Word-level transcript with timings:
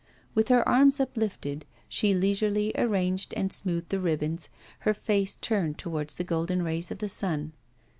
With 0.33 0.47
her 0.47 0.67
arms 0.67 0.99
uplifted, 0.99 1.63
she 1.87 2.15
leisurely 2.15 2.71
arranged 2.75 3.35
and 3.35 3.53
smoothed 3.53 3.89
the 3.89 3.99
ribbons, 3.99 4.49
her 4.79 4.95
face 4.95 5.35
turned 5.35 5.77
towards 5.77 6.15
the 6.15 6.23
golden 6.23 6.63
rays 6.63 6.89
of 6.89 6.97
the 6.97 7.07
sun. 7.07 7.53